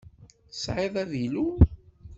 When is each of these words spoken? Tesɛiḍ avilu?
Tesɛiḍ 0.49 0.93
avilu? 1.03 1.47